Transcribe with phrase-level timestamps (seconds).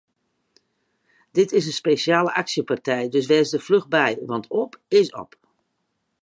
[1.37, 5.31] Dit is in spesjale aksjepartij, dat wês der fluch by want op is op!